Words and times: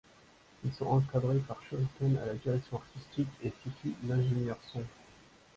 Ils 0.65 0.73
sont 0.73 0.87
encadrés 0.87 1.37
par 1.47 1.61
Shurik'N 1.61 2.17
à 2.17 2.25
la 2.25 2.33
direction 2.33 2.77
artistique 2.77 3.27
et 3.43 3.51
Fifi, 3.51 3.93
l’ingénieur-son. 4.07 4.81